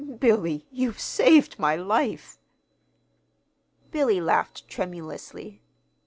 [0.19, 2.39] "Billy, you've saved my life!"
[3.91, 5.61] Billy laughed tremulously.